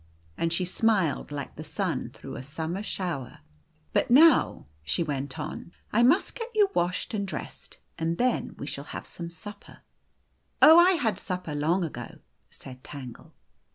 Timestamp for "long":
11.53-11.83